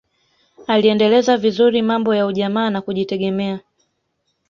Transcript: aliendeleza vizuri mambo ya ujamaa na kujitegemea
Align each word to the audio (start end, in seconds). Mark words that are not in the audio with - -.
aliendeleza 0.67 1.37
vizuri 1.37 1.81
mambo 1.81 2.15
ya 2.15 2.25
ujamaa 2.25 2.69
na 2.69 2.81
kujitegemea 2.81 3.59